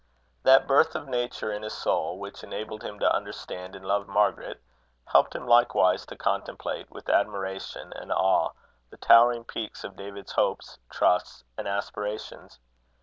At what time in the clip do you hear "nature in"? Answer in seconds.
1.07-1.61